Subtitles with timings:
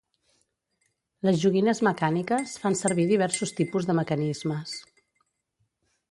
[1.27, 4.73] Les joguines mecàniques fan servir diversos tipus de mecanismes.